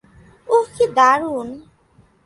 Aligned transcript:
উহ, 0.47 0.65
কী 0.75 0.85
দারুণ! 0.97 1.47